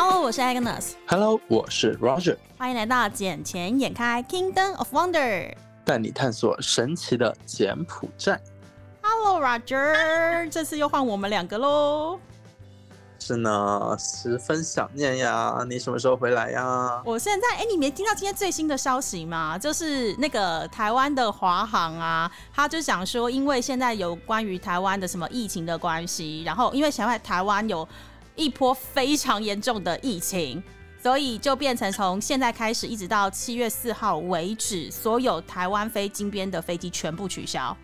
[0.00, 0.92] Hello，我是 Agnes。
[1.08, 5.50] Hello，我是 Roger，欢迎来到《捡钱眼开 Kingdom of Wonder》。
[5.84, 8.40] 带你探索神奇的柬埔寨。
[9.02, 12.20] Hello Roger，这次又换我们两个喽。
[13.18, 15.66] 是呢，十分想念呀！
[15.68, 17.02] 你什么时候回来呀？
[17.04, 19.58] 我现在，哎、你没听到今天最新的消息吗？
[19.58, 27.86] 就是那个台湾的华航啊，他就想说，因为现在有关于台湾的什么疫情的关系，然后因为现在台湾有
[28.38, 30.62] 一波非常严重的疫情。
[31.00, 37.74] 所以就变成从现在开始一直到七月四号为止，所有台湾飞金边的飞机全部取消。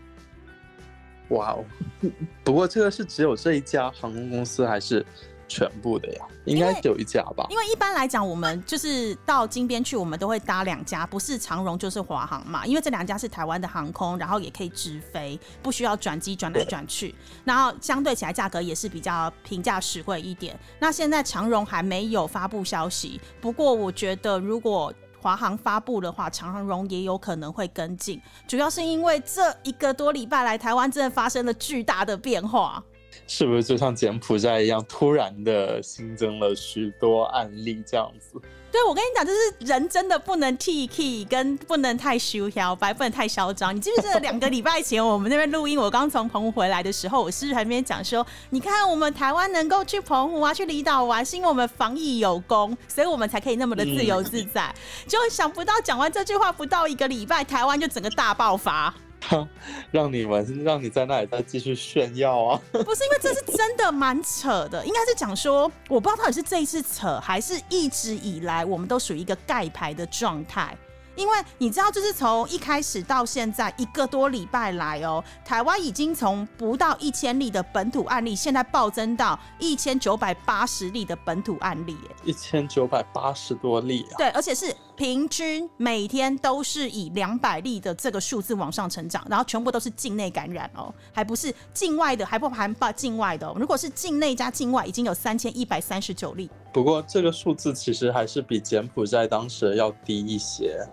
[1.28, 1.64] 哇哦！
[2.42, 5.06] 不过这个是只有这一家航空公司，还是
[5.48, 6.24] 全部的呀？
[6.44, 7.46] 应该只有一家吧？
[7.50, 12.66] 因为一般来讲，我们就是到金边去，我们都会搭两家，不是长荣就是华航嘛。
[12.66, 17.14] 因为这两家是台湾的航空，然后也可以直飞，不需要转机转来转去。
[17.44, 20.58] 然后相对起来价格也是比较平价实惠一点。
[20.78, 32.84] 那现在长荣还没有发布消息，不过我觉得如果华航发布的话，长荣也有可能会跟进，主要是因为这一个多礼拜来，台湾真的发生了巨大的变化。
[33.26, 38.40] 是不是就像柬埔寨一样，突然的新增了许多案例这样子？
[38.70, 43.74] 对，我跟你讲，就是人真的不能 T K，跟不能太虚摇摆，不能太嚣张。
[43.74, 54.74] 你记不记得两个礼拜前我们那边录音，我刚从澎湖回来的时候，我是不是还没讲说，你看我们台湾能够去澎湖啊，去离岛玩，是因为我们防疫有功，所以我们才可以那么的自由自在。
[55.06, 58.92] 就想不到讲完这句话不到一个礼拜，台湾就整个大爆发。
[59.90, 62.60] 让你们让你在那里再继续炫耀啊！
[62.72, 70.76] 不是因为这是真的蛮扯的，应该是讲说，我不知道到底是这一次扯，还是一直以来我们都属于一个盖牌的状态。
[71.16, 84.18] 因为你知道，就是从一开始到现在一个多礼拜来哦，台湾已经从不到一千例的本土案例，现在暴增到一千九百八十例的本土案例，耶一千九百八十多例啊！
[84.18, 93.56] 对，而且是平均每天都是以两百例的这个数字往上成长，然后全部都是境内感染哦，还不是境外的，还不含把境外的、哦。
[93.58, 96.48] 如果是境内加境外，已经有三千一百三十九例。
[96.72, 100.86] 不过这个数字其实还是比柬埔寨当时要低一些。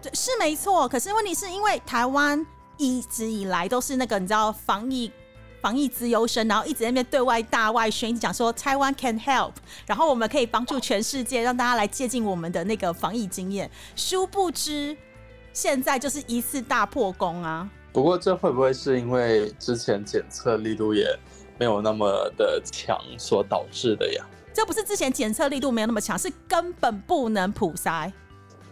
[0.00, 0.88] 对，是没错。
[0.88, 2.44] 可是问题是因为台湾
[2.78, 5.12] 一直以来都是那个你知道防疫
[5.62, 9.52] 防疫资优生，然后一直在那边对外大外宣，一直讲说台湾 can help，
[9.86, 13.70] 然后我们可以帮助全世界，让大家来借鉴我们的那个防疫经验。
[13.94, 14.96] 殊不知，
[15.52, 17.70] 现在就是一次大破功啊！
[17.92, 21.06] 不过这会不会是因为之前检测力度也
[21.58, 24.26] 没有那么的强所导致的呀？
[24.52, 28.12] 这不是之前检测力度没有那么强，是根本不能普筛。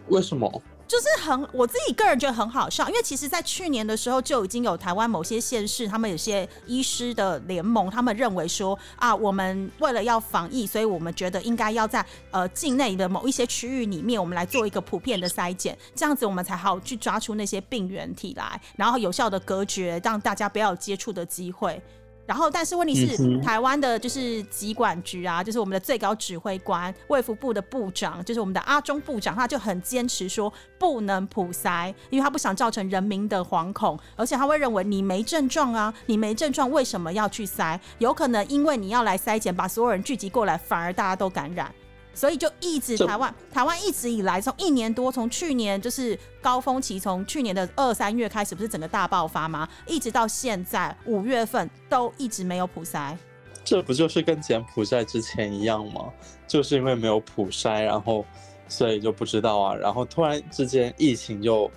[0.08, 0.62] 为什么？
[0.90, 21.80] 就是很，我自己个人觉得很好笑，因为其实，在去年的时候就已经有台湾某些县市，他们有些医师的联盟，他们认为说啊，我们为了要防疫，所以我们觉得应该要在呃境内的某一些区域里面，我们来做一个普遍的筛检，这样子我们才好去抓出那些病原体来，然后有效的隔绝，让大家不要有接触的机会。
[22.30, 37.76] 然后，但是问题是，台湾的就是疾管局啊，就是我们的最高指挥官卫福部的部长，就是我们的阿中部长，他就很坚持说不能普筛，因为他不想造成人民的惶恐，而且他会认为你没症状啊，你没症状为什么要去筛？
[37.98, 41.74] 有可能因为你要来筛检，把所有人聚集过来，反而大家都感染。
[42.14, 49.68] 所以就一直台湾台湾一直以来，从一年多，从去年就是高峰期，从去年的二三月开始，不是整个大爆发吗？
[49.86, 53.16] 一直到现在五月份都一直没有普筛。
[53.64, 56.12] 这不就是跟柬埔寨之前一样吗？
[56.46, 58.24] 就是因为没有普筛，然后
[58.68, 61.70] 所以就不知道啊，然后突然之间疫情就，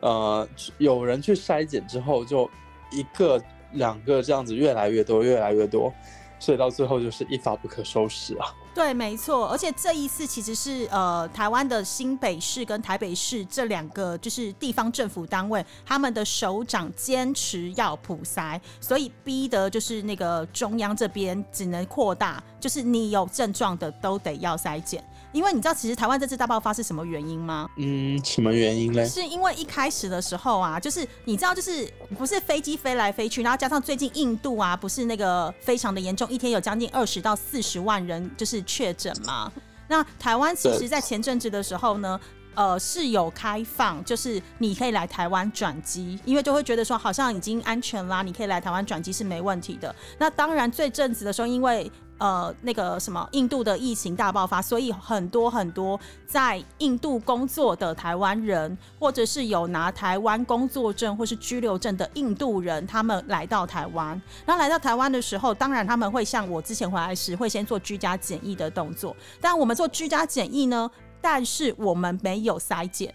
[0.00, 2.48] 呃，有人去筛检之后，就
[2.90, 5.92] 一个两个这样子越来越多，越来越多，
[6.38, 8.54] 所以到最后就是一发不可收拾啊。
[8.74, 25.04] 对，没错，而且这一次其实是呃，台湾的新北市跟台北市这两个就是地方政府单位，他们的首长坚持要普筛，所以逼得就是那个中央这边只能扩大，就是你有症状的都得要筛检。
[25.34, 27.68] 因为你知道，其实台湾这次大爆发是什么原因吗？
[27.76, 29.04] 嗯，什么原因嘞？
[29.06, 31.86] 是因为一开始的时候啊，就是你知道，就是
[32.16, 39.52] 不是飞机飞来飞去，然后加上最近印度啊，不是那个非常的严重，一天有将近二十到四十万人就是确诊嘛。
[39.88, 42.18] 那台湾其实，在前阵子的时候呢。
[42.56, 49.92] 呃，是有开放，就是你可以来台湾转机，因为就会觉得说好像已经安全啦，你可以来台湾转机是没问题的。
[50.18, 51.90] 那当然，最阵子的时候，因为
[52.24, 64.18] 呃那个什么印度的疫情大爆发，所以很多很多在印度工作的台湾人，或者是有拿台湾工作证或是居留证的印度人，他们来到台湾。
[64.46, 70.90] 然后来到台湾的时候，当然他们会像我之前回来时会先做居家检疫的动作，但我们做居家检疫呢，
[71.20, 73.14] 但是我们没有筛检。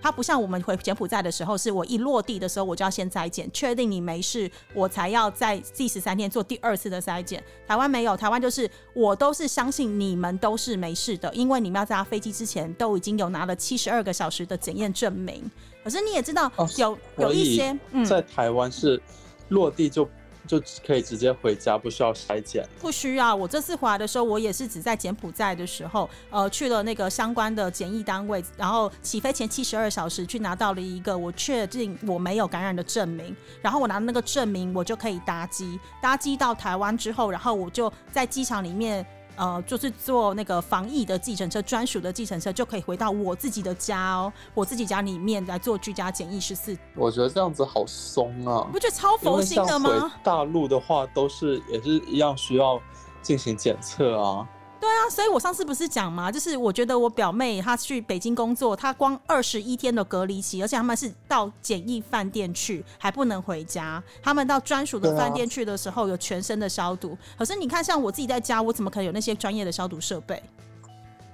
[0.00, 7.42] 它不像我们回柬埔寨的时候，是我一落地的时候我就要先筛检，确定你没事，我才要在第十三天做第二次的筛检。
[7.66, 15.50] 台湾没有，台湾就是我都是相信你们都是没事的，因为你们要在搭飞机之前都已经有拿了七十二个小时的检验证明。
[15.82, 19.00] 可是你也知道，有有一些嗯在台湾是
[19.48, 20.08] 落地就。
[20.50, 22.66] 就可以直接回家，不需要筛检。
[22.80, 23.32] 不需要。
[23.32, 35.78] 我这次回来的时候，我也是只在柬埔寨的时候，呃，去了那个相关的检疫单位，然后起飞前七十二小时去拿到了一个我确定我没有感染的证明，然后我拿那个证明，我就可以搭机。
[36.02, 39.06] 搭机到台湾之后，然后我就在机场里面。
[39.40, 46.76] 呃，就是坐那个防疫的计程车，专属的计程车，就可以回到我自己的家哦，我自己家里面来做居家检疫十四。
[46.94, 50.12] 我觉得这样子好松啊，不觉得超佛心的吗？
[50.22, 52.78] 大陆的话都是也是一样需要
[53.22, 54.46] 进行检测啊。
[54.80, 56.32] 对啊，所以我上次不是讲嘛？
[56.32, 64.02] 就是我觉得我表妹她去北京工作，她光二十一天的隔离期，而且他们是到简易饭店去，还不能回家。
[64.22, 67.16] 他们到专属的饭店去的时候，有全身的消毒。
[67.38, 70.42] 可是你看，像我自己在家，我怎么可能有那些专业的消毒设备？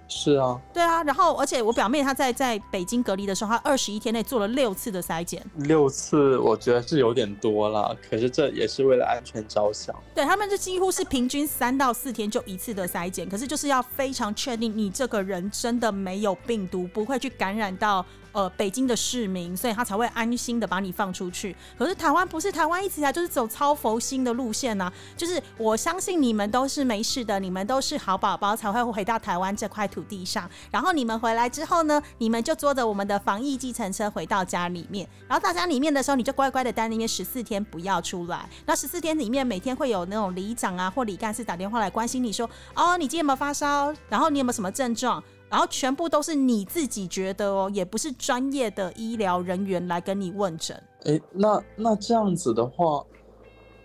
[0.09, 9.95] 是啊，对啊，然后而且我表妹她在在北京隔离的时候，她二十一天内做了六次的筛检，六次我觉得是有点多了，可是这也是为了安全着想。
[10.15, 18.05] 对他们这几乎是平均三到四天就一次的筛检，可是就是要非常确定你这个人真的没有病毒，不会去感染到。
[18.37, 21.57] 呃，北京的市民，所以他才会安心的把你放出去。
[21.79, 24.93] 可是台湾不是台湾，一直以来就是走超佛心的路线呢。
[25.17, 30.47] 就是我相信你们都是没事的，你们都是好宝宝，才会回到台湾这块土地上。
[30.71, 35.09] 然后你们回来之后呢，你们就坐着我们的防疫计程车回到家里面。
[35.27, 38.47] 然后到家里面的时候，你就乖乖的待里面十四天，不要出来。
[38.67, 43.95] 那十四天里面，每天会有那种里长啊或里干事打电话来关心你说，哦，你今天有没有发烧？
[44.11, 45.25] 然后你有没有什么症状？
[45.49, 50.81] 然后全部都是你自己觉得哦，也不是专业的医疗人员来跟你问诊。
[51.05, 53.05] 哎，那那这样子的话，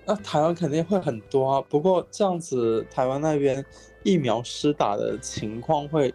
[0.06, 1.62] 那台湾肯定会很多啊。
[1.70, 3.64] 不过这样子，台湾那边
[4.04, 6.14] 疫苗施打的情况会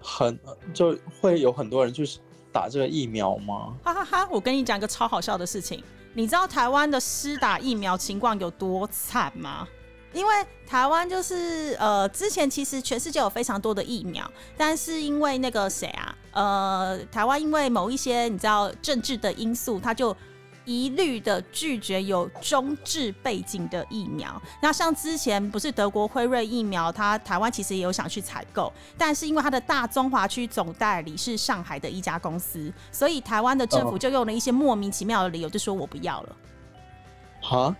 [0.00, 0.38] 很，
[0.72, 2.08] 就会有很多人去
[2.52, 3.76] 打这个疫苗吗？
[3.82, 4.28] 哈哈哈！
[4.30, 5.82] 我跟你讲一个超好笑的事情，
[6.14, 9.66] 你知道台湾的施打疫苗情况有多惨吗？
[10.12, 10.34] 因为
[10.66, 20.16] 台湾就是呃，之前其实全世界有非常多的疫苗，但是因为那个谁啊，呃，台湾因为某一些你知道政治的因素，他就
[20.64, 24.40] 一律的拒绝有中治背景的疫苗。
[24.60, 36.36] 那像之前不是德国辉瑞疫苗，它台湾其实也有想去采购，但是因为它的大中华区总代理是上海的一家公司，所以台湾的政府就用了一些莫名其妙的理由，就说我不要了。
[37.40, 37.74] 好。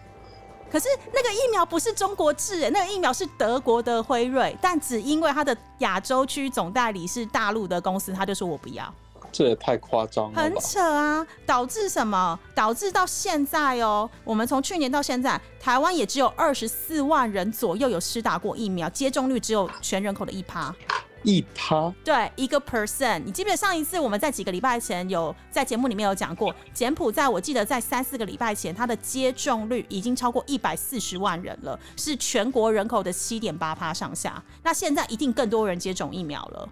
[0.70, 8.94] 可是那个疫苗不是中国制，那个疫苗是德国的辉瑞，但只因为它的亚洲区总代理是大陆的公司，他就说我不要，
[9.32, 11.26] 这也太夸张了，很扯啊！
[11.44, 12.38] 导致什么？
[12.54, 20.74] 导致到现在哦，我们从去年到现在，台湾也只有二十四万人左右有施打过疫苗，接种率只有全人口的一趴。
[21.22, 34.42] 一趴对一个 percent，你记不记得上一次我们在几个礼拜前有在节目里面有讲过，柬埔寨我记得在三四个礼拜前，它的接种率已经超过一百四十万人了，是全国人口的七点八趴上下。
[34.62, 36.68] 那现在一定更多人接种疫苗了。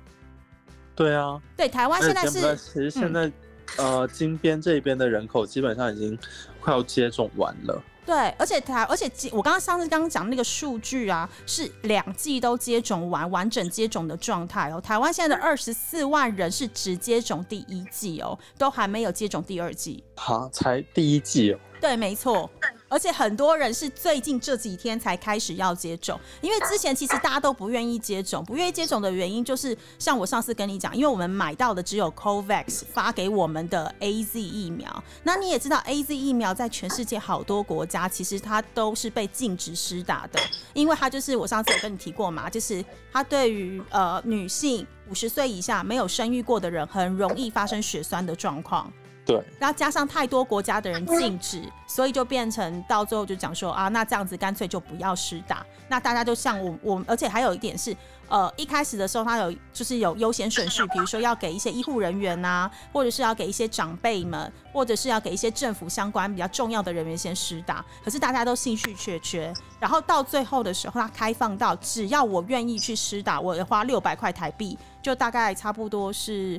[0.95, 3.31] 对啊，对台湾现在是其实现在
[3.77, 6.19] 呃金边这边的人口基本上已经
[6.61, 7.83] 快要接种完了。
[8.09, 14.81] 对，而且台，而且我刚刚上次刚刚讲那个数据啊，是两季都接种完，完整接种的状态哦。
[14.81, 20.03] 台湾现在的二十四万人是只接种第一季哦，都还没有接种第二季。
[20.17, 21.61] 好，才第一季哦。
[21.83, 22.51] 对，没错。
[22.89, 35.05] 而且很多人是最近这几天才开始要接种，因为之前其实大家都不愿意接种，不愿意接种的原因就是像我上次跟你讲，因为我们买到的只有 COVAX 发给我们的 AZ 疫苗。
[35.23, 40.41] 那你也知道 AZ 疫苗在全世界好多国家其实它都是被禁止施打的，
[40.73, 48.91] 因为它就是我上次有跟你提过嘛，就是它对于呃女性五十岁以下没有生育过的人很容易发生血栓的状况。
[49.29, 55.65] 对，然后加上太多国家的人禁止，所以就变成到最后就讲说啊，那这样子干脆就不要施打。
[55.87, 57.95] 那大家就像我我，而且还有一点是，
[58.29, 67.85] 呃，一开始的时候他有就是有优先顺序，比如说要给一些医护人员呐，或者是要给一些长辈们，或者是要给一些政府相关比较重要的人员先施打。
[68.03, 76.59] 可是大家都兴趣缺缺，然后到最后的时候，他开放到只要我愿意去施打，我花六百块台币，就大概差不多是。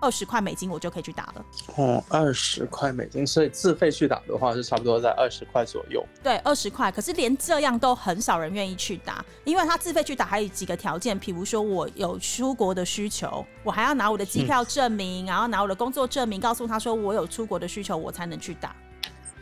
[0.00, 1.44] 二十块美金我就可以去打了。
[1.76, 6.04] 哦，二十块美金，所以自费去打的话是差不多在二十块左右。
[6.22, 6.92] 对，二十块。
[6.92, 18.74] 可是连这样都很少人愿意去打，因为他自费去打还有几个条件，比如说我有出国的需求，我还要拿我的机票证明，然后拿我的工作证明，告诉他说我有出国的需求，我才能去打。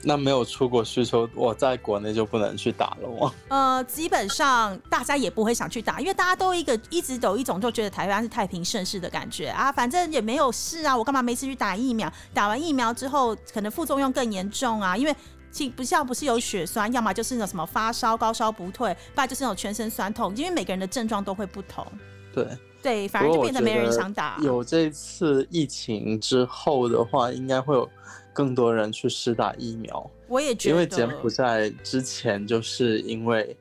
[0.07, 3.33] 那没有出国需求，我在国内就不能去打了吗？
[3.49, 12.13] 呃，基本上大家也不会想去打，因为大家都一个一直有一种就觉得台湾是太平盛世的感觉啊，反正也没有事啊，我干嘛没事去打疫苗？
[12.33, 15.17] 打完疫苗之后，可能副作用更严重啊，因为
[15.51, 21.87] 其不像不是有血栓，要么就是那种什么发烧高烧不退，不然就是那种全身酸痛，因为每个人的症状都会不同。
[22.33, 22.47] 对
[22.83, 24.39] 对，反而就变得没人想打。
[24.43, 27.89] 有这次疫情之后的话，应该会有。
[28.35, 33.57] 更多人去施打疫苗，我也觉得，因为柬埔寨之前就是因为，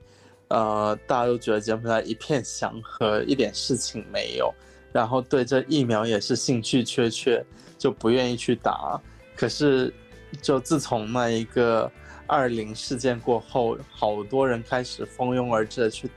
[0.48, 4.52] 呃，大家都觉得柬埔寨一片祥和，一点事情没有，
[4.92, 7.46] 然后对这疫苗也是兴趣缺缺，
[7.78, 9.00] 就不愿意去打。
[9.36, 9.94] 可是，
[10.42, 11.90] 就自从那一个
[12.26, 16.10] 二零事件过后，好多人开始蜂拥而至的去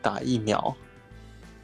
[0.00, 0.74] 打疫苗。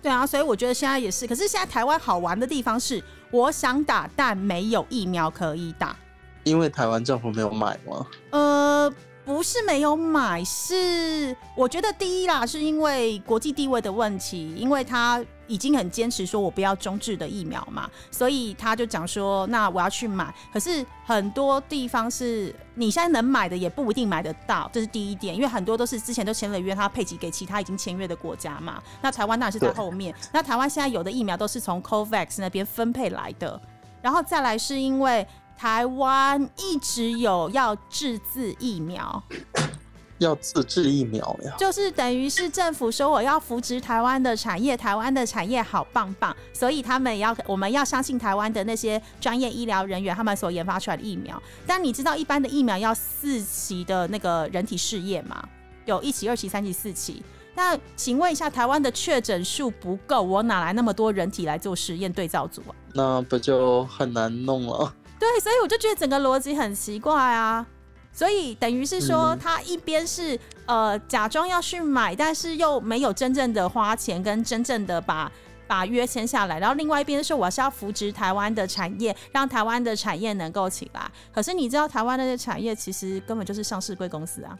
[0.02, 1.26] 对啊，所以我觉得现在也是。
[1.26, 5.96] 可是现在台湾好玩的地方是，我想打，但没有疫苗可以打。
[6.44, 8.06] 因为台湾政府没有买吗？
[8.30, 8.92] 呃，
[9.24, 20.34] 不是没有买，是我觉得第一啦，是因为国际地位的问题，因为他已经很坚持说我不要中制的疫苗嘛，所以他就讲说，那我要去买。
[20.52, 28.82] 可是很多地方是你现在能买的也不一定买得到，这是第一点，因为很多都是之前都签了约，他配给给其他已经签约的国家嘛。
[29.00, 30.14] 那台湾当然是在后面。
[30.32, 33.58] 那台湾现在有的疫苗都是从 COVAX 那边分配来的，
[34.02, 35.26] 然后再来是因为。
[35.64, 39.23] 台湾一直有要自制疫苗，
[40.21, 51.42] 要自制疫苗呀，就是等于是政府说我要扶植台湾的产业，台湾的产业好棒棒，所以他们要我们要相信台湾的那些专业医疗人员，他们所研发出来的疫苗。
[51.66, 55.42] 但你知道一般的疫苗要四期的那个人体试验吗？
[55.87, 57.23] 有一期、二期、三期、四期。
[57.54, 62.76] 那请问一下，台湾的确诊数不够，我哪来那么多人体来做实验对照组啊？
[62.92, 64.92] 那不就很难弄了？
[65.18, 67.64] 对，所以我就觉得整个逻辑很奇怪啊，
[68.12, 75.30] 所以等于是说，他一边是呃假装要去买，但是又没有真正的花钱跟真正的把
[75.66, 81.11] 把约签下来，然后另外一边是我是要扶植台湾的产业，让台湾的产业能够起来。
[81.33, 84.59] 可是你知道，台湾那些产业其实根本就是上市贵公司啊。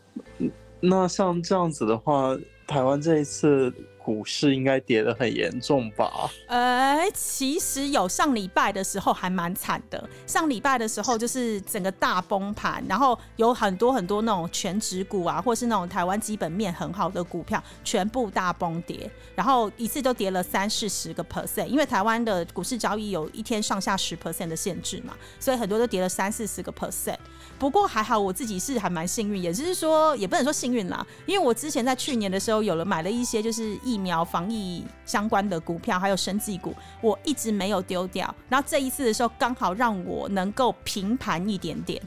[0.80, 2.36] 那像这样子的话，
[2.66, 3.72] 台湾这一次。
[4.04, 6.30] 股市应该跌得很严重吧？
[6.46, 10.06] 呃，其实有上礼拜的时候还蛮惨的。
[10.26, 21.64] 上礼拜的时候就是整个大崩盘，然后有很多很多那种全职股啊，或是那种台湾基本面很好的股票，全部大崩跌，然后一次都跌了三四十个 percent。
[21.64, 27.16] 因为台湾的股市交易有一天上下十 percent 的限制嘛，所以很多都跌了三四十个 percent。
[27.58, 38.34] 不过还好，我自己是还蛮幸运，也就是说，也不能说幸运啦，因为我之前在去年的时候有了买了一些就是一疫苗防疫相关的股票，还有生技股，我一直没有丢掉。
[38.48, 42.02] 然后这一次的时候，刚好让我能够平盘一点点，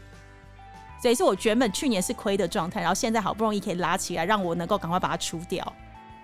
[1.01, 5.73] 所以是我原本去年是亏的状态，然后现在好不容易可以拉起来，让我能够赶快把它出掉。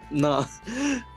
[0.10, 0.46] 那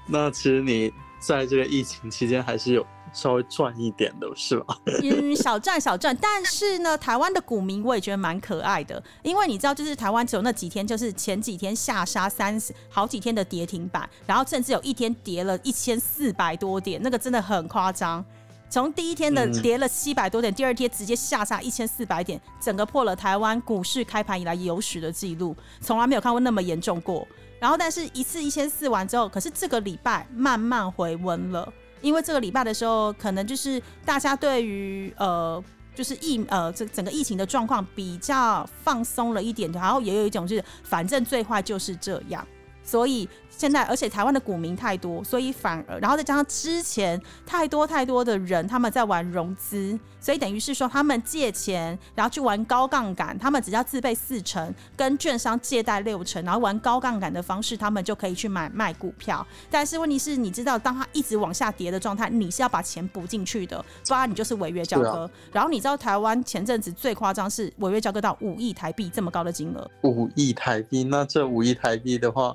[0.07, 2.87] 那其实你在这个疫情期间还是有。
[3.17, 4.77] 稍微赚一点的是吧？
[5.03, 6.15] 嗯，小赚小赚。
[6.21, 18.23] 但是呢，台湾的股民我也觉得蛮可爱的，因为你知道，就是台湾只有那几天，就是前几天下杀三十好几天的跌停板，然后甚至有一天跌了一千四百多点，那个真的很夸张。
[18.69, 27.27] 从第一天的跌了七百多点，第二天直接下杀一千四百点，整个破了台湾股市开盘以来有史的记录，从来没有看过那么严重过。
[27.59, 31.73] 然后，但是一次一千四完之后，可是这个礼拜慢慢回温了。
[32.01, 35.63] 因为这个礼拜的时候，可能就是大家对于呃，
[35.95, 42.47] 就是疫呃这整个疫情的状况比较放松了一点，然后也有一种就是反正最坏就是这样，
[42.83, 59.47] 所以现在而且台湾的股民太多，所以反而然后再加上之前太多太多的人他们在玩融资，所以等于是说他们借钱，然后去玩高杠杆，他们只要自备四成，跟券商借贷六成，然后玩高杠杆的方式，他们就可以去买卖股票。
[59.71, 65.31] 但是问题是，你知道，当它一直往下跌的状态，你是要把钱补进去的，不然你就是违约交割。
[65.51, 72.55] 然后你知道台湾前阵子最夸张是违约交割到五亿台币这么高的金额，五亿台币，那这五亿台币的话。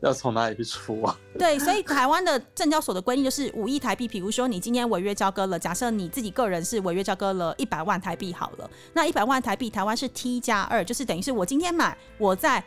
[0.08, 1.18] 要从哪里去出啊？
[1.38, 4.08] 对，所以台湾的证交所的规定就是五亿台币。
[4.08, 12.64] 比如说你今天违约交割了，假设你自己个人是违约交割了一百万台币好了，那一百万台币台湾是 T 加二，就是等于是我今天买，我在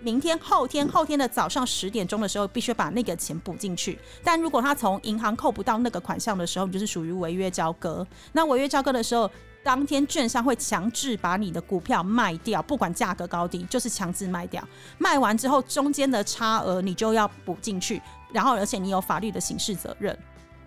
[0.00, 3.98] 明天、后天、后天的早上十点钟的时候必须把那个钱补进去。
[4.22, 8.06] 但如果他从银行扣不到那个款项的时候，就是属于违约交割。
[8.32, 9.28] 那违约交割的时候。
[9.66, 14.62] 当天券商会强制把你的股票卖掉，不管价格高低，就是强制卖掉。
[14.96, 18.00] 卖完之后，中间的差额你就要补进去，
[18.32, 20.16] 然后而且你有法律的刑事责任。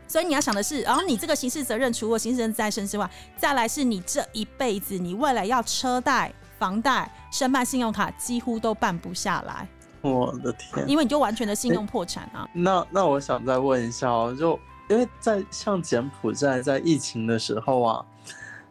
[0.05, 9.65] 所以你要想的是，然后你这个刑事责任除了刑事责任在身之外，再来是你这一辈子，你未来要车贷、房贷、申办信用卡，几乎都办不下来。
[10.01, 10.85] 我的天！
[10.89, 12.45] 因为你就完全的信用破产啊。
[12.51, 18.05] 那那我想再问一下哦，就因为在像柬埔寨在疫情的时候啊。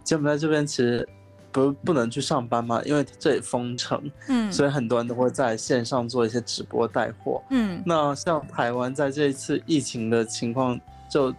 [0.08, 1.06] 柬埔寨这边其实
[1.52, 7.82] 不不能去上班嘛，因为这里封城，嗯，所以很多人都会在线上做一些直播带货，嗯。
[7.84, 11.34] 那像台湾在这一次疫情的情况，就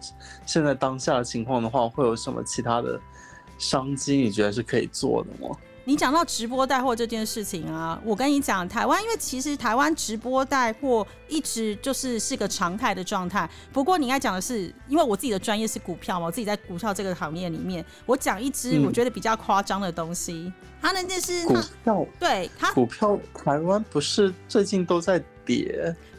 [0.46, 2.96] 现在当下的情况的话，会有什么其他的
[3.58, 4.18] 商机？
[4.18, 5.56] 你觉得是可以做的吗？
[5.90, 13.50] 你讲到直播带货这件事情啊，我跟你讲，台湾因为其实台湾直播带货一直就是是个常态的状态。
[13.72, 20.52] 不过你应该讲的是，因为我自己的专业是股票嘛，我自己在股票这个行业里面，我讲一支我觉得比较夸张的东西。
[20.80, 25.20] 它那件是股票，对它股票，台湾不是最近都在。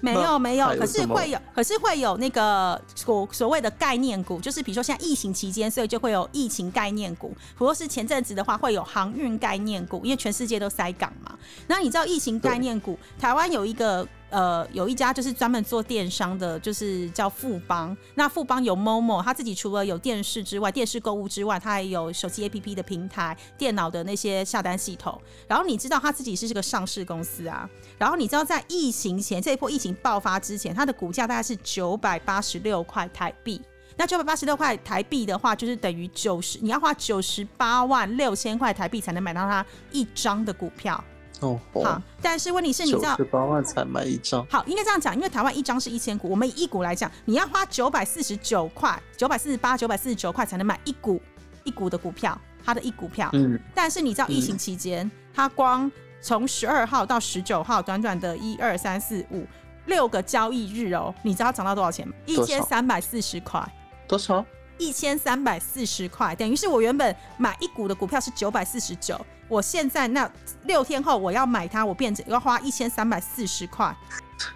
[0.02, 7.34] 没有没有，可是会有，可是会有那个所所谓的概念股，就是比如说现在疫情期间，所以就会有疫情概念股。
[7.58, 11.38] 如果是前阵子的话，会有航运概念股，因为全世界都塞港嘛。
[11.68, 14.08] 那你知道疫情概念股，台湾有一个。
[14.32, 17.96] 呃，有一家就是专门做电商的，就是叫富邦。
[18.16, 25.22] 那富邦有 Momo，他自己除了有电视之外，电视购物之外，他还有手机 APP 的平台、电脑的那些下单系统。
[25.48, 27.70] 然后你知道他自己是这个上市公司啊。
[27.98, 33.62] 然后你知道在疫情前这一波疫情爆发之前，它的股价大概是九百八十六块台币。
[33.98, 41.04] 那九百八十六块台币的话，就是等于九十，你要花九十八万六千块台币才能买到它一张的股票。
[41.42, 44.46] 哦，好，但是问题是，你知道十八万才买一张？
[44.48, 51.22] 好，应该这样讲，因为台湾一张是一千股，我们以一股来讲，你要花九百四十九块、九百四十八、九百四十九块才能买一股
[51.64, 53.30] 一股的股票，它的一股票。
[53.34, 59.46] 嗯，但是你知道疫情期间，它光从十二号到十九号，短短的一二三四五
[59.88, 62.14] 六个交易日哦，你知道涨到多少钱吗？
[62.28, 63.68] 一千三百四十块。
[64.08, 64.46] 多少？
[64.82, 69.16] 一千三百四十块，等于是我原本买一股的股票是九百四十九。
[69.48, 70.28] 我现在那
[70.64, 73.96] 六天后我要买它，我变成要花一千三百四十块。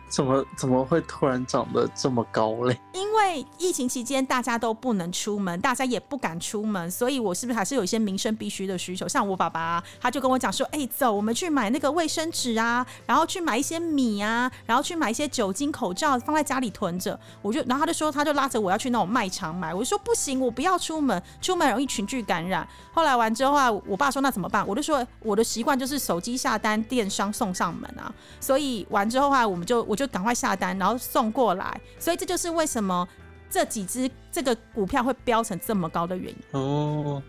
[0.08, 2.80] 怎么怎么会突然长得这么高嘞？
[2.94, 9.08] 因为疫情期间大家都不能出门，大家也不敢出门，所以我是不是还是有一些民生必须的需求？
[9.08, 19.74] 像我爸爸，他就跟我讲说：“哎，走，我们去买那个卫生纸啊，然后去买一些米啊，然后去买一些酒精、口罩，放在家里囤着。”我就，然后他就说，他就拉着我要去那种卖场买。
[19.74, 22.66] 我就说不行，我不要出门，出门容易群聚感染。
[22.94, 24.66] 后来完之后啊，我爸说那怎么办？
[24.66, 28.14] 我就说我的习惯就是手机下单，电商送上门啊。
[28.40, 30.06] 所以完之后啊，我们就我就。
[30.16, 33.06] 赶快下单，然后送过来，所以这就是为什么
[33.50, 36.38] 这几只这个股票会飙成这么高的原因。
[36.52, 37.22] 哦，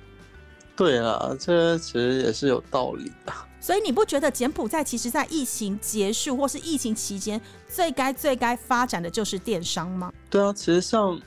[0.76, 3.32] 对啊，这其实也是有道理的。
[3.60, 10.12] 所以你不觉得柬埔寨其实，在疫情结束或是疫情期间，最该最该发展的就是电商吗？
[10.30, 11.20] 对啊，其实像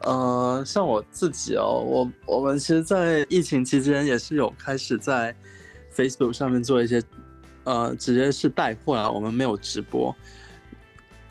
[0.00, 5.36] 呃，像我自己哦，我我们其实，在疫情期间也是有开始在
[5.94, 7.02] Facebook 上面做一些
[7.64, 10.16] 呃，直接是带货啊，我们没有直播。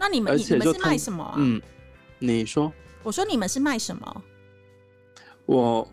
[0.01, 1.35] 那你们你们是卖什么啊？
[1.37, 1.61] 嗯，
[2.17, 2.73] 你说。
[3.03, 4.23] 我说你们是卖什么？
[5.45, 5.87] 我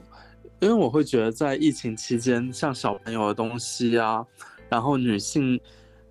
[0.60, 4.24] 因为我会觉得在疫情期间，像小朋友的东西啊，
[4.70, 5.60] 然后女性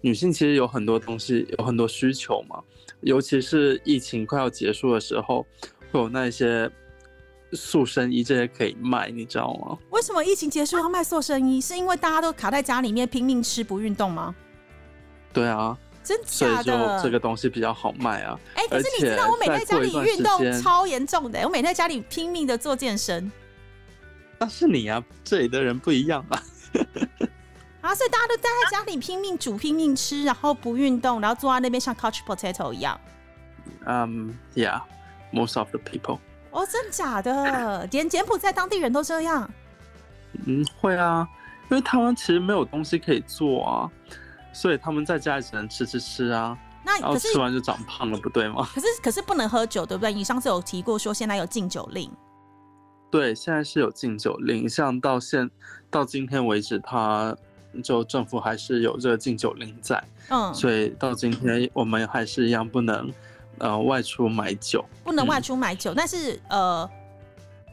[0.02, 2.62] 女性其实有很多东西，有很多需求嘛。
[3.02, 5.44] 尤其是疫情快要结束的时候，
[5.92, 6.70] 会有那些
[7.54, 9.78] 塑身衣这些可以卖，你知道吗？
[9.90, 11.60] 为什么疫情结束要卖塑身衣？
[11.60, 14.36] 是因为大家都卡在家里面拼命吃不运动吗？
[15.34, 15.76] 对啊。
[16.08, 18.40] 真假的，这个东西比较好卖啊！
[18.56, 23.30] 哎，可是你知道我每天在家里运动超严重的，我每天在家里拼命的做健身。
[24.40, 26.42] 那是你啊，这里的人不一样啊！
[27.82, 33.00] 啊，所以大家都待在家里拼命煮、拼命吃，然后不运动，然后坐在那边像 couch potato 一样。
[33.86, 36.20] 嗯，Yeah，most of the people。
[36.52, 39.50] 哦，真假的， 连柬埔寨当地人都这样。
[40.46, 41.28] 嗯，会啊，
[41.70, 43.92] 因为他们其实没有东西可以做啊，
[44.58, 48.68] 所以他们在家里只能吃吃吃啊，那可是吃完就长胖了，不对吗？
[48.74, 50.12] 可是可是不能喝酒，对不对？
[50.12, 52.12] 你上次有提过说现在有禁酒令。
[53.12, 55.48] 对，现在是有禁酒令，像到现
[55.92, 57.38] 到今天为止，他
[57.84, 63.14] 就政府还是有这个禁酒令在，嗯，所以到今天我们还是一样不能
[63.60, 66.90] 呃外出买酒，不能外嗯出买酒，但是呃，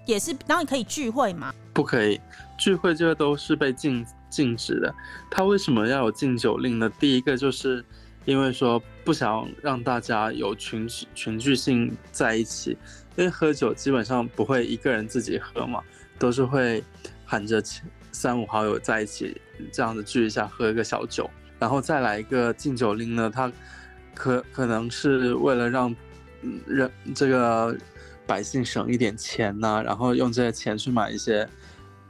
[0.05, 1.51] 也是，然后你可以聚会嘛。
[1.73, 2.21] 不可以
[2.59, 4.93] 聚会，这个都是被禁禁止的。
[5.31, 6.91] 他为什么要有禁酒令呢？
[6.99, 7.85] 第一个就是
[8.25, 12.77] 因为说不想让大家有群群聚性在一起，
[13.17, 15.81] 因为喝酒基本上不会一个人自己喝嘛，
[16.19, 16.83] 都是会
[17.25, 17.63] 喊着
[18.11, 23.53] 三五好友在一起这样子聚一下，喝一个小酒，然后再来一个禁酒令呢，他
[24.15, 25.95] 可可能是为了让
[26.43, 27.77] 嗯人这个
[28.27, 31.47] 百姓省一点钱呐、然后用这些钱去买一些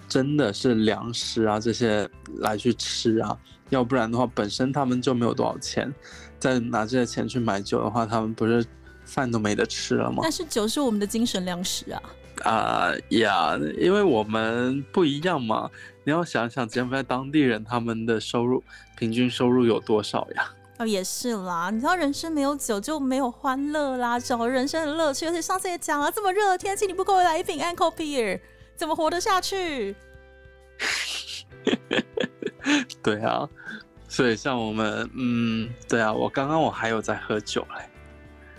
[0.08, 3.36] 真的是粮食啊这些来去吃啊，
[3.70, 5.92] 要不然的话本身他们就没有多少钱，
[6.38, 8.64] 再拿这些钱去买酒的话，他们不是
[9.04, 10.18] 饭都没得吃了吗？
[10.22, 12.02] 但是酒是我们的精神粮食啊。
[12.42, 15.70] 啊呀，因为我们不一样嘛，
[16.02, 18.62] 你要想想柬埔寨当地人他们的收入
[18.98, 20.50] 平均收入有多少呀？
[20.78, 25.24] 哦，也是啦，你知道人生没有酒就没有欢乐啦，找人生的乐趣。
[25.26, 28.40] 而且上次也讲了，这么热的天气，你不给我来一瓶 Uncle Beer，
[28.76, 29.94] 怎么活得下去？
[33.02, 33.48] 对啊，
[34.08, 37.88] 所以像我们，嗯，对啊，我刚刚我还有在喝酒嘞，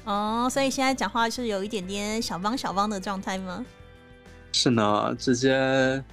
[0.06, 3.66] 哦，所以现在讲话是有一点点小汪小汪的状态吗？
[4.52, 6.04] 是呢，直接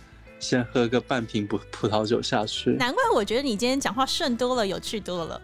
[0.41, 5.41] 先喝个半瓶葡葡萄酒下去，难怪我觉得你今天讲话顺多了，有趣多了。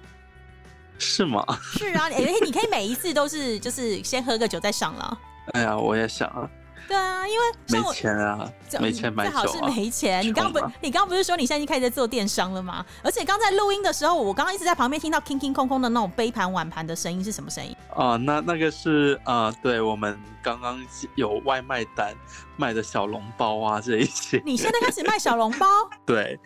[0.98, 1.44] 是吗？
[1.62, 5.18] 是啊，而且你可以每一次都是就是先喝个酒再上了。
[5.54, 6.50] 哎呀，我也想啊，
[6.88, 10.24] 对啊，因为没钱啊，这没钱买最好是没钱。
[10.24, 12.84] 你刚刚不你刚刚不是说你现在已经开始在做电商了吗？
[13.02, 17.76] 而且刚在录音的时候，我刚刚一直在旁边听到空空空空的那种杯盘碗盘的声音，是什么声音？
[17.94, 20.82] 哦，那那个是呃，对我们刚刚
[21.14, 22.14] 有外卖单
[22.56, 25.66] 卖的小笼包啊这一些，你现在开始卖小笼包？
[26.06, 26.40] 对，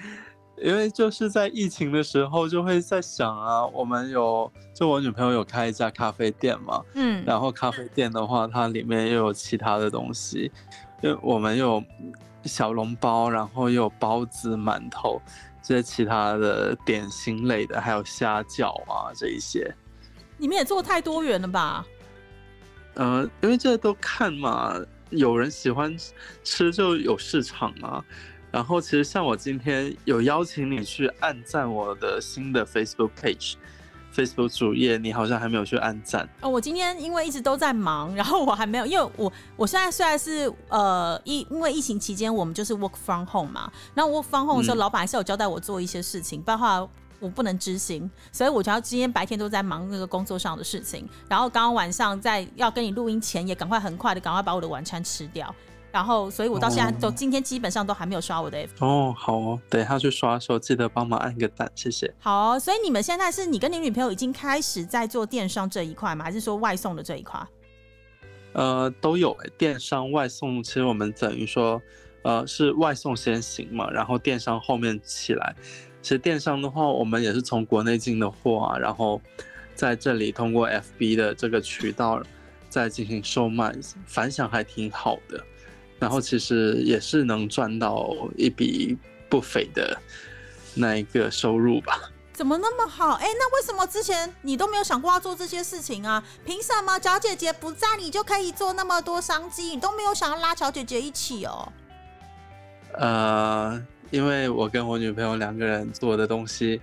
[0.59, 10.53] 因为就是在疫情的时候就会在想啊，我们有就我女朋友有开一家咖啡店嘛，嗯，然后咖啡店的话，它里面又有其他的东西，
[11.03, 11.83] 因为我们有
[12.45, 15.21] 小笼包，然后又有包子、馒头
[15.63, 19.75] 这些其他的点心类的，还有虾饺啊这一些。
[20.37, 21.85] 你们也做太多元了吧？
[22.95, 24.77] 呃，因为这都看嘛，
[25.11, 25.97] 有人喜欢
[26.45, 28.05] 吃就有市场啊。
[28.53, 33.55] 然后其实像我今天有邀请你去按赞我的新的 Facebook page。
[34.15, 36.29] Facebook 主页，你好像还没有去按赞。
[36.43, 46.87] 哦，我今天因为一直都在忙，然后我还没有，因为我我现在虽然是呃疫，因为疫情期间我们就是 work from home 嘛，那 work from home 的时候，嗯老板还是有交代我做一些事情，包括
[47.21, 55.55] 我不能执行，所以我就要今天白天都在忙那个工作上的事情，然后刚刚晚上在要跟你录音前，也赶快很快的赶快把我的晚餐吃掉，
[55.93, 58.85] 然后所以我到现在都、哦今天基本上都还没有刷我的 F。
[58.85, 62.13] 哦，好哦，等一下去刷的时候记得帮忙按个赞，谢谢。
[62.19, 66.25] 好，所以你们现在是你跟你女朋友已经开始在做电商这一块吗？
[66.25, 67.39] 还是说外送的这一块？
[68.55, 71.81] 呃，都有诶，电商、外送，其实我们等于说，
[72.23, 75.55] 呃，是外送先行嘛，然后电商后面起来。
[76.03, 79.21] 其实电商的话，我们也是从国内进的货啊，然后
[79.75, 82.23] 在这里通过 FB 的这个渠道
[82.69, 83.75] 再进行售卖，
[84.07, 85.43] 反响还挺好的。
[86.03, 89.97] 然后其实也是能赚到一笔不菲的
[90.75, 92.11] 那一个收入吧。
[92.33, 93.13] 怎么那么好？
[93.13, 96.21] 哎、那为什么之前你都没有想过要做这些事情啊？
[96.45, 99.63] 凭什么小姐姐不在，你就可以做那么多商机？
[99.63, 101.73] 你都没有想要拉小姐姐一起哦？
[102.95, 106.81] 呃，因为我跟我女朋友两个人做的东西，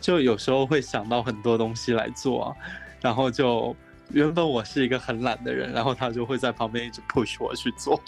[0.00, 2.56] 就有时候会想到很多东西来做啊，
[3.02, 3.76] 然后就
[4.08, 8.00] 原本我是一个很懒的人，然后她就会在旁边一直 push 我去做。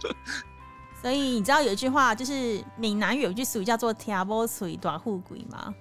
[1.05, 5.75] 所以你知道有一句话，就是闽南语有一句俗语叫做“听波水短护鬼”吗？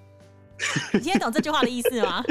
[0.92, 2.22] 你听得懂这句话的意思吗？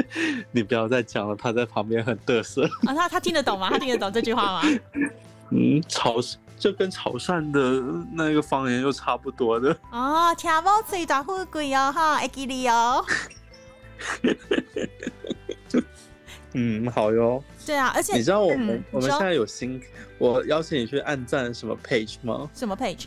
[0.51, 2.63] 你不要再讲了，他在旁边很得瑟。
[2.85, 3.67] 啊， 他他听得懂吗？
[3.71, 4.69] 他听得懂这句话吗？
[5.49, 6.17] 嗯，潮
[6.59, 9.75] 就跟潮汕的那个方言又差不多的。
[9.91, 13.03] 哦，听波水短护鬼哦，哈，会记你哦。
[16.53, 17.43] 嗯，好哟。
[17.65, 19.81] 对啊，而且你知道我们、嗯我们现在有新，
[20.17, 22.49] 我邀请你去按赞什么 page 吗？
[22.53, 23.05] 什么 page？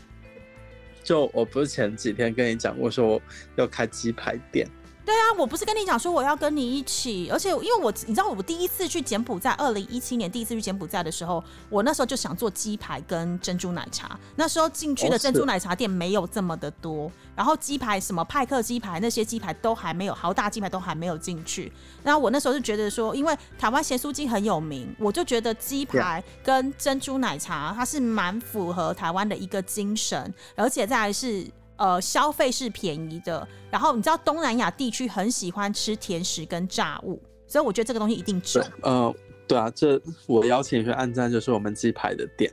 [1.03, 3.21] 就我不是前几天跟你讲过说我
[3.55, 4.67] 要开鸡排店。
[5.07, 14.19] 对啊，我不是跟你讲说我要跟你一起，而且因为我你知道我第一次去柬埔寨，二零一七年第一次去柬埔寨的时候，我那时候就想做鸡排跟珍珠奶茶。
[14.35, 21.71] 那时候进去的珍珠奶茶店没有这么的多，然后鸡排什么派克鸡排那些鸡排都还没有，豪大鸡排都还没有进去。
[22.03, 31.47] 然后我那时候就觉得说，因为台湾咸酥鸡很有名，我就觉得鸡排跟珍珠奶茶它是蛮符合台湾的一个精神，而且再来是。
[31.77, 38.63] 呃，消费是便宜的，然后你知道东南亚地区很喜欢吃甜食跟炸物，所以我觉得这个东西一定值。
[38.81, 39.13] 呃，
[39.47, 42.51] 对啊，这我邀请去按赞就是我们鸡排的店。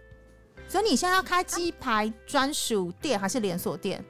[0.69, 4.05] 所以你现在要开鸡排专属店还是连锁店？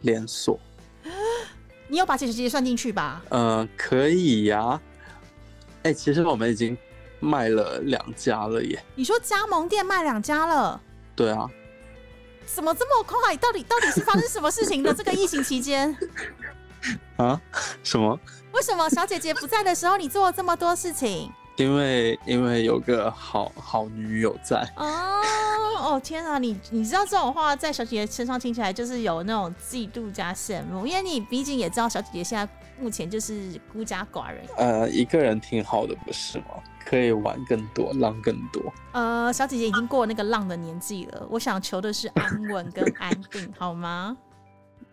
[0.00, 0.58] 连锁。
[1.88, 3.22] 你有把这些这些算进去吧？
[3.28, 4.80] 呃，可以呀。
[5.82, 6.76] 哎，其实我们已经
[7.20, 8.82] 卖了两家了耶。
[8.94, 10.80] 你说加盟店卖两家了？
[11.14, 11.46] 对啊。
[12.46, 13.36] 怎么这么快？
[13.36, 14.92] 到底到底是发生什么事情的？
[14.92, 15.96] 这个疫情期间
[17.16, 17.40] 啊？
[17.82, 18.18] 什么？
[18.52, 21.32] 为什么小姐姐不在的时候，你做了这么多事情？
[21.56, 24.60] 因为因为有个好好女友在。
[24.76, 25.20] 哦
[25.76, 26.38] 哦天啊！
[26.38, 34.44] 你你知道这种话在小姐姐身上听起来就是有那种嫉妒加羡慕，因为你毕竟也知道小姐姐现在目前就是孤家寡人。
[34.56, 36.46] 呃，一个人挺好的，不是吗？
[36.86, 38.62] 可以玩更多，浪更多。
[38.92, 44.16] 呃，小姐姐已经过那个浪的年纪了，我想求的是安稳跟安定，好吗？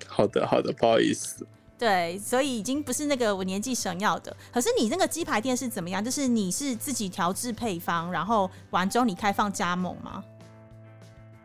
[0.08, 1.47] 好的，好的，不好意思。
[1.81, 4.37] 对，所以已经不是那个我年纪想要的。
[4.53, 6.05] 可是你那个鸡排店是怎么样？
[6.05, 10.23] 就是你是自己调制配方，然后完之后你开放加盟吗？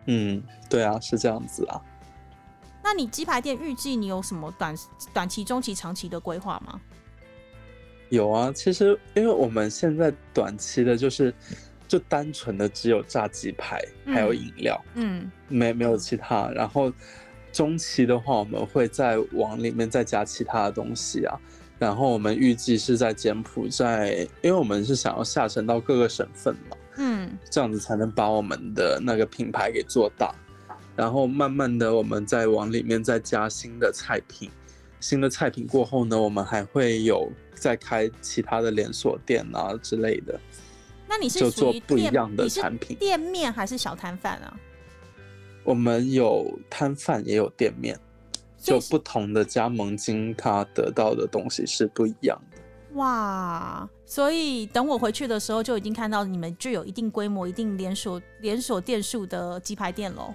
[0.05, 1.81] 嗯，对啊，是这样子啊。
[2.85, 4.77] 那你鸡排店预计你有什么短
[5.15, 6.79] 短期、中期、长期的规划吗？
[8.11, 11.35] 有啊，其实因为我们现在短期的就是，
[11.89, 16.51] 就单纯的只有炸鸡排，还有饮料，嗯，没没有其他。
[16.51, 16.93] 然后
[17.57, 21.41] 中期的话，我们会再往里面再加其他的东西啊。
[21.79, 30.35] 然后我们预计是在柬埔寨，因为我们是想要下沉到各个省份嘛，嗯，这样子才能把我们的那个品牌给做大。
[30.95, 34.51] 然后慢慢的，我们再往里面再加新的菜品。
[35.01, 40.39] 新的菜品过后呢，我们还会有再开其他的连锁店啊之类的。
[41.09, 44.55] 那你是就做不一样的产品，店面还是小摊贩啊？
[45.67, 47.99] 我们有摊贩也有店面，
[48.57, 52.59] 就不同的加盟金，他得到的东西是不一样的。
[52.95, 53.87] 哇！
[54.07, 60.33] 所以等我回去的时候，就已经看到你们具有一定规模、一定连锁连锁店数的鸡排店喽。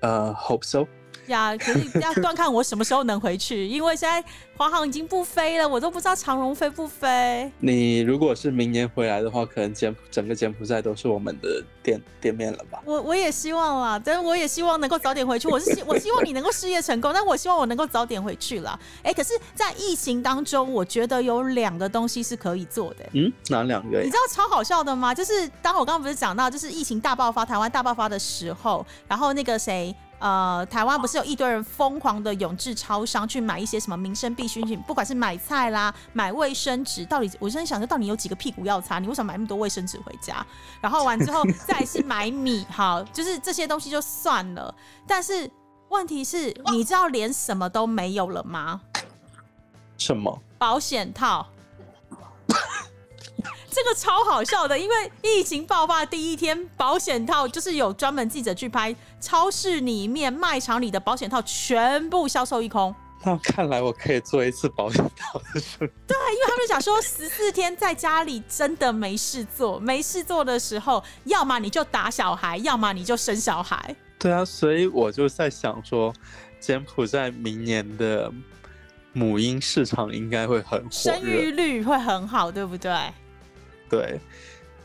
[0.00, 0.86] 呃，hope so。
[1.28, 4.22] 呀，可是 要断看我什么时候能回去，因为现在
[4.56, 7.50] 华航已经不飞了，我都不知道长荣飞不飞。
[7.60, 12.80] 你如果是明年回来的话，可能柬整个柬埔寨都是我们的店店面了吧？
[12.84, 15.46] 我我也希望啦，但我也希望能够早点回去。
[15.48, 18.78] 我是希 我希望你能够事业成功，但我希望我能够早点回去啦。
[19.02, 23.04] 哎，可是，在疫情当中，我觉得有两个东西是可以做的。
[23.12, 24.00] 嗯，哪两个？
[24.00, 25.14] 你知道超好笑的吗？
[25.14, 29.94] 就是当我刚刚不是讲到，就是疫情大爆发，台湾大爆发的时候，然后那个谁？
[30.18, 38.98] 呃，台湾不是有一堆人疯狂的涌至超商去买一些什么民生必需品，不管是买菜啦、买卫生纸，到底我现在想说，到底有几个屁股要擦？
[38.98, 40.44] 你为什么买那么多卫生纸回家？
[40.80, 44.74] 然后完之后再是买米，好，就是这些东西就算了。
[45.06, 45.50] 但是
[45.88, 48.80] 问题是，你知道连什么都没有了吗？
[49.96, 50.40] 什么？
[50.58, 51.46] 保险套。
[53.70, 62.94] 这个超好笑的，因为疫情爆发第一天，保险套就是有专门记者去拍，超市里面、卖场里的保险套全部销售一空。
[63.24, 65.90] 那看来我可以做一次保险套的生意。
[66.06, 73.94] 对，因为他们想说十四天在家里真的没事做，没事做的时候，要么你就打小孩，要么你就生小孩。
[74.18, 76.14] 对啊，所以我就在想说，
[76.60, 78.32] 柬埔寨明年的
[79.12, 82.92] 母婴市场应该会很火生育率会很好，对不对？
[83.88, 84.20] 对，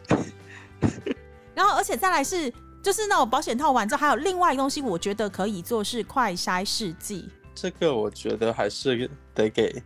[1.55, 7.29] 然后而且再来是，就是那种保险套完之后，还有另外一个东西，我觉得可以做是快筛试剂。
[7.55, 9.81] 这个我觉得还是得给。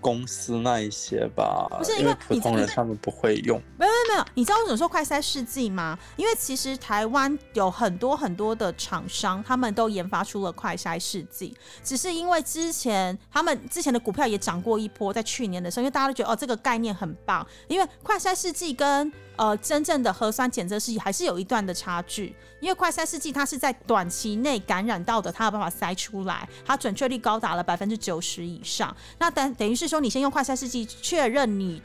[0.00, 3.60] 公司那一些吧，不是因为普通人他们不会用。
[3.78, 5.98] 没有没有没有，你知道为什么说快筛试剂吗？
[6.16, 29.88] 因为其实台湾有很多很多的厂商，他们都研发出了快筛试剂，只是因为之前他们之前的股票也涨过一波，在去年的时候，因为大家都觉得哦这个概念很棒，因为快筛试剂跟呃真正的核酸检测试剂还是有一段的差距，因为快筛试剂它是在短期内感染到的，它有办法筛出来，它准确率高达了百分之九十以上，那等等于是。
[29.88, 31.80] 说你先用快筛试剂确认你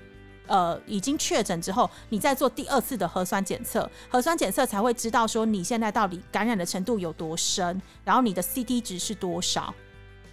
[0.48, 9.74] 呃已经确诊之后，你再做第二次的核酸检测，核酸检测才会知道说你现在到底感染的程度有多深，然后你的 CT 值是多少。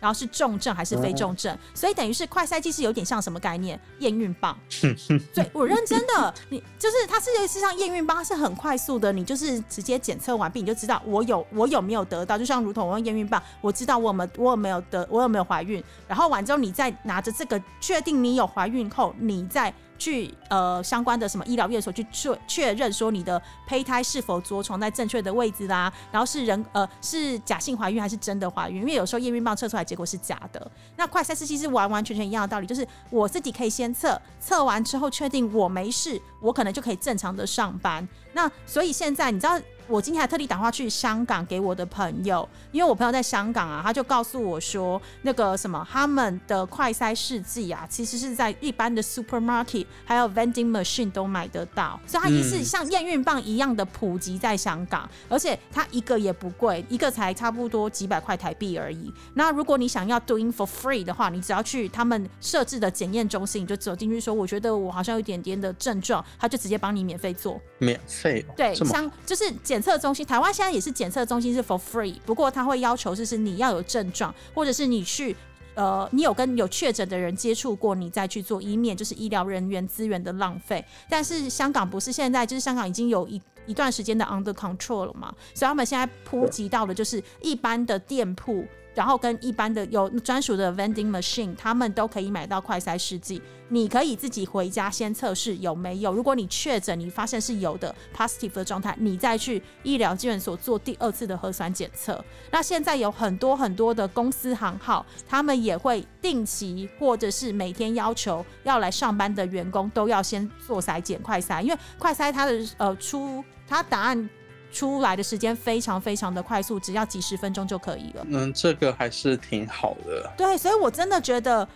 [0.01, 3.79] 然后是重症还是非重症，所以等于是快筛剂是有点像什么概念？
[3.99, 4.59] 验孕棒。
[4.69, 19.73] 所以我认真的，你就是它是类似像验孕棒，是很快速的，你就是直接检测完毕，你就知道我有我有没有得到，就像如同我用验孕棒，我知道我有没有我有没有得我有没有怀孕，然后完之后你再拿着这个确定你有怀孕后，你再。
[20.01, 28.81] 去呃相关的什么医疗院所去确确认说你的胚胎是否着床在正确的位置啦，然后是人呃是假性怀孕还是真的怀孕？
[28.81, 30.71] 因为有时候验孕棒测出来结果是假的。
[30.97, 38.09] 那快筛试剂是完完全全一样的道理，就是我自己可以先测，测完之后确定我没事，我可能就可以正常的上班。
[38.33, 39.61] 那所以现在你知道。
[39.91, 59.13] 我今天还特地打电话去香港给我的朋友，因为我朋友在香港啊，他就告诉我说，那个什么他们的快筛试剂啊，其实是在一般的 supermarket 还有 vending machine 都买得到，所以它也是像验孕棒一样的普及在香港，而且它一个也不贵，一个才差不多几百块台币而已。
[59.35, 69.80] 那如果你想要 doing for free 的话，你只要去他们设置的检验中心，你就走进去说，我觉得我好像有一点点的症状，他就直接帮你免费做，免费对，像就是检。
[69.81, 75.35] 检测中心，台湾现在也是检测中心是 for free，不过他会要求就是你要有症状，或者是你去
[75.75, 80.85] 呃，你有跟有确诊的人接触过，你再去做，以免就是医疗人员资源的浪费。
[81.09, 88.67] 但是香港不是现在，就是香港已经有一一段时间的 under control 了嘛，所以他们现在普及到的就是一般的店铺。
[88.95, 93.41] 然后跟一般的有专属的 vending machine，他们都可以买到快筛试剂。
[93.73, 96.13] 你可以自己回家先测试有没有。
[96.13, 102.23] 如果你确诊，你发现是有的 positive 的状态，你再去医疗资源所做第二次的核酸检测。
[102.51, 114.29] 那现在有很多很多的公司行号，他们也会定期或者是每天要求要来上班的员工都要先做筛检快筛，因为快筛它的呃出它答案。
[114.73, 118.27] 出来的时间非常非常的快速，只要几十分钟就可以了。
[118.29, 120.31] 嗯，这个还是挺好的。
[120.37, 121.69] 对，所以我真的觉得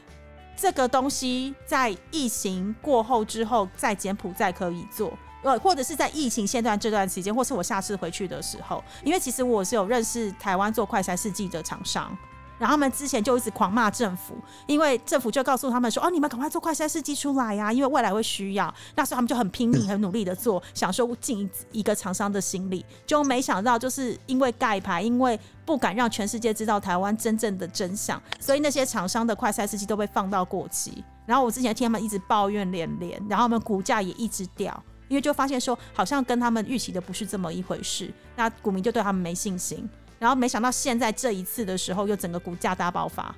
[0.57, 12.17] 这个东西在疫情过后之后，在柬埔寨可以做，呃，或者是在疫情现段这段期间，或是我下次回去的时候，因为其实我是有认识台湾做快筛试剂的厂商。
[12.59, 14.35] 然后他们之前就一直狂骂政府，
[14.67, 22.85] 因为政府就告诉他们说：“哦，你们赶快做快筛试剂出来呀，因为未来会需要。”那时候他们就很拼命、很努力的做，想说尽一个厂商的心力。
[23.05, 31.05] 就没想到，就是因为盖牌，因为不敢让全世界知道台湾真正的真相，所以那些厂商的快筛试剂都被放到过期。
[31.27, 38.13] 然后我之前听他们一直抱怨连连，然后他们股价也一直掉，因为就发现说好像跟他们预期的不是这么一回事。
[38.37, 39.89] 那股民就对他们没信心。
[40.25, 43.37] 然后没想到现在这一次的时候，又整个股价大爆发，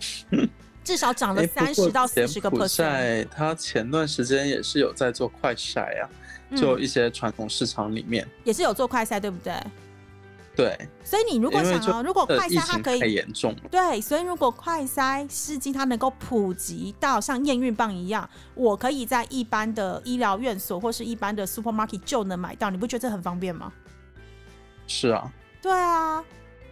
[0.82, 3.28] 至少涨了三十到四十个 percent。
[3.30, 6.10] 它前段时间也是有在做快筛啊，
[6.56, 9.54] 就一些传统市场里面也是有做快筛，对不对？
[10.56, 10.88] 对。
[11.04, 23.72] 所以你如果想要，如果快筛它可以太严重，对，所以如果快筛试剂它能够普及到像验孕棒一样，我可以在一般的医疗院所或是一般的 supermarket 就能买到，你不觉得这很方便吗？
[24.88, 25.32] 是啊。
[25.66, 26.24] 对啊，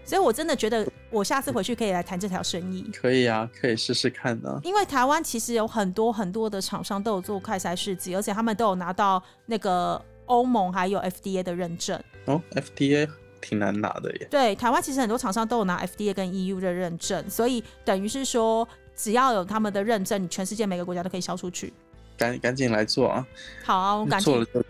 [0.05, 2.89] 所以我真的觉得我下次回去可以来谈这条生意。
[2.97, 4.61] 可以啊，可以试试看呢。
[4.63, 12.01] 因为台湾其实有很多很多的厂商都有做快筛试剂，而且他们都有拿到那个欧盟还有 FDA 的认证。
[12.27, 13.09] 哦，FDA
[13.41, 14.29] 挺难拿的耶。
[14.31, 21.73] 对，台湾其实很多厂商都有拿 FDA 跟 EU 的认证，所以等于是说，只要有他们的认证，你全世界每个国家都可以销出去。
[22.17, 23.27] 赶赶紧来做啊！
[23.65, 24.65] 好啊，我赶紧做了就。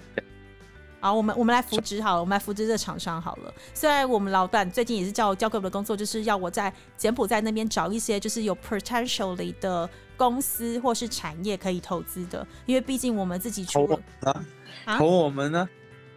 [1.04, 3.52] 好，我们我们来扶植好了，我们来扶植这厂商好了。
[3.74, 9.86] 虽然我们老板最近也是叫我交给我的工作，就是要我在柬埔寨那边找一些就是有 potentially 的
[10.16, 13.86] 公司或是产业可以投资的，因为毕竟我们自己出
[14.22, 15.68] 啊，投我们呢，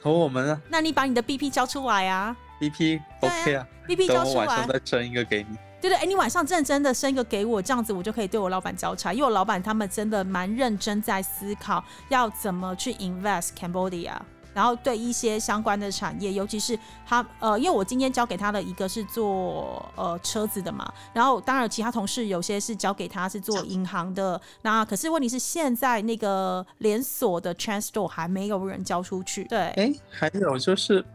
[0.01, 0.61] 投我们呢。
[0.69, 5.57] 那你把你的 BP 交出来啊，BP OK 啊，BP 交出来，晚上再生一个给你。
[5.81, 14.13] 对对，哎，你晚上认真的生一个给我，这样子我就可以对我老板交差，因为我老板他们真的蛮认真在思考要怎么去 invest Cambodia。
[14.57, 29.43] 然后对一些相关的产业，尤其是他呃，因为我今天交给他的一个是做呃车子的嘛，然后当然其他同事有些是交给他是做银行的，那可是问题是现在那个连锁的 Transtore 还没有人交出去。
[29.43, 31.05] 对，哎，还有就是。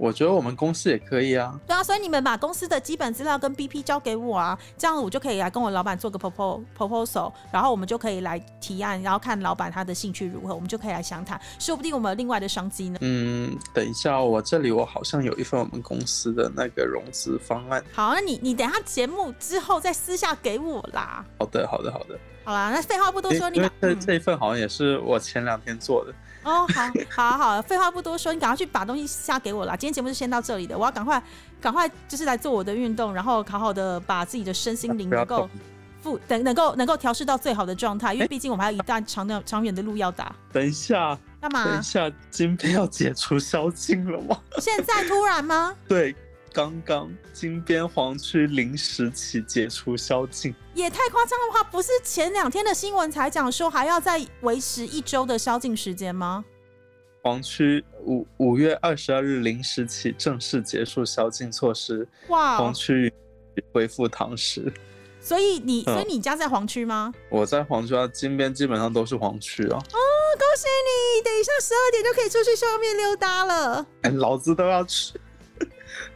[0.00, 1.60] 我觉得我们公司也可以啊。
[1.66, 12.98] 对啊，所以你们把公司的基本资料跟 BP 交给我啊，这样我就可以来跟我老板做个 proposal proposal，然后我们就可以来提案，然后看老板他的兴趣如何，我们就可以来详谈，说不定我们有另外的商机呢。
[13.02, 17.84] 嗯，等一下，我这里我好像有一份我们公司的那个融资方案。
[17.92, 21.22] 好，那你你等下节目之后再私下给我啦。
[21.38, 22.18] 好的，好的，好的。
[22.44, 26.12] 好啦，那废话不多说，你把这嗯这一份好像也是我前两天做的。
[26.42, 29.76] 哦，好，好，好，废话不多说，你赶快去把东西下给我啦。
[29.76, 31.22] 今天节目就先到这里的，我要赶快，
[31.60, 35.48] 赶快就是来做我的运动，然后好好的把自己的身心灵能够
[36.02, 40.34] 复等能够能够调试到最好的状态，因为毕竟我们还有一段长的长远的路要打。
[40.50, 41.82] 等一下，干嘛等一？
[41.82, 44.40] 下，金边要解除宵禁了吗？
[44.58, 45.74] 现在突然吗？
[45.86, 46.16] 对，
[46.52, 50.54] 刚刚金边黄区临时起解除宵禁。
[50.74, 51.64] 也太夸张了吧！
[51.70, 56.44] 不是前两天的新闻才讲说还要再维持一周的宵禁时间吗？
[57.22, 63.12] 黄区五五月二十二日零时起正式结束宵禁措施，哇、黄区
[63.72, 64.72] 恢复堂食。
[65.20, 67.12] 所以你，嗯所以你家在黄区吗？
[67.28, 69.76] 我在黄区啊，金边基本上都是黄区啊。
[69.76, 69.98] 哦，
[70.38, 71.22] 恭喜你！
[71.22, 73.86] 等一下十二点就可以出去外面溜达了。
[74.00, 75.20] 哎，老子都要去。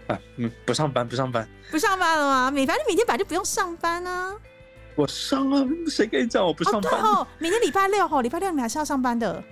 [0.08, 2.50] 哎，嗯，不上班，不上班，不上班了吗？
[2.50, 4.34] 每反正明天本来就不用上班啊。
[4.96, 5.66] 我上啊！
[5.88, 6.92] 谁跟你讲我不哦，上班？
[6.92, 9.42] 对哦，明天礼拜六哦，礼拜六你还是要上班的。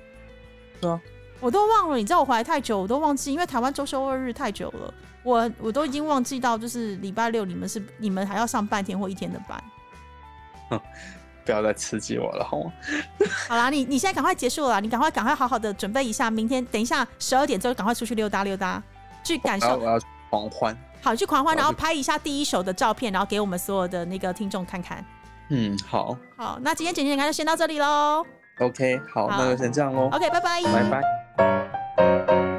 [0.80, 1.00] 是啊，
[1.40, 9.62] 我都忘了，你知道我回来太久，我都忘记，因为台湾周休二日太久了，我我都已经忘记到，就是礼拜六你们是你们还要上半天或一天的班。
[11.44, 12.72] 不要再刺激我了，好吗？
[13.48, 18.80] 好啦，你你现在赶快结束了啦，你赶快赶快好好的准备一下，明天等一下十二点之后赶快出去溜达溜达，
[19.24, 19.80] 去感受
[20.32, 20.74] 狂欢。
[21.02, 25.04] 好去狂欢，然后拍一下第一手的照片，然后给我们所有的那个听众看看。
[25.50, 28.24] 嗯，好好，那今天简简单单就先到这里喽。
[28.58, 30.62] ，OK，好，好那就先这样喽，OK，拜拜。
[30.62, 31.02] 拜
[31.46, 32.51] 拜。